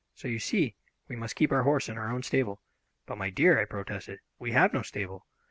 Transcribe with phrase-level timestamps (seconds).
[0.15, 0.73] So, you see,
[1.07, 2.63] we must keep our horse in our own stable."
[3.05, 5.27] "But, my dear," I protested, "we have no stable."